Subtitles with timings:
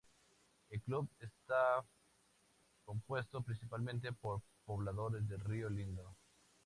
[0.71, 1.85] El club está
[2.85, 6.15] compuesto principalmente por pobladores de Río Lindo.